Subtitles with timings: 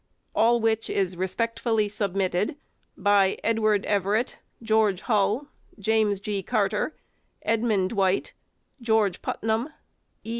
[0.33, 2.55] All which is respectfully submitted
[2.97, 6.41] by EDWARD EVERETT, GEORGE HULL, JAMES G.
[6.41, 6.95] CARTER,
[7.43, 8.33] EDMUND DWIGHT,
[8.81, 9.69] GEORGE PUTNAM,
[10.23, 10.29] E.